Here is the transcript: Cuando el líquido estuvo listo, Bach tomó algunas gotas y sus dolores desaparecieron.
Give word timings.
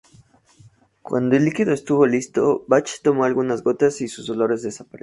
Cuando 1.03 1.35
el 1.35 1.45
líquido 1.45 1.73
estuvo 1.75 2.07
listo, 2.07 2.65
Bach 2.67 2.89
tomó 3.03 3.23
algunas 3.23 3.61
gotas 3.63 4.01
y 4.01 4.07
sus 4.07 4.25
dolores 4.25 4.63
desaparecieron. 4.63 4.99